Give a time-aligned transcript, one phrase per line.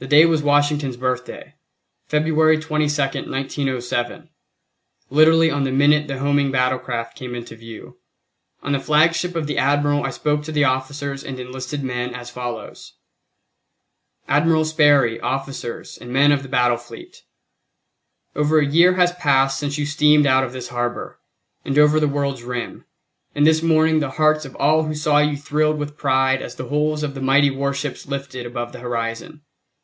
[0.00, 1.54] The day was Washington's Birthday,
[2.06, 4.28] February 22, 1907.
[5.10, 7.96] Literally on the minute the homing battlecraft came into view.
[8.62, 12.30] On the flagship of the Admiral I spoke to the officers and enlisted men, as
[12.30, 12.92] follows:
[14.28, 17.22] "Admiral Sperry, Officers and Men of the Battle Fleet:
[18.36, 21.18] "Over a year has passed since you steamed out of this harbor,
[21.64, 22.84] and over the world's rim,
[23.34, 26.68] and this morning the hearts of all who saw you thrilled with pride as the
[26.68, 29.42] hulls of the mighty warships lifted above the horizon.